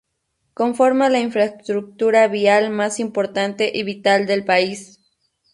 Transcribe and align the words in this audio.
Conforma 0.55 1.09
la 1.09 1.19
infraestructura 1.19 2.27
vial 2.27 2.71
más 2.71 2.99
importante 2.99 3.71
y 3.71 3.83
vital 3.83 4.25
del 4.25 4.43
país. 4.43 4.99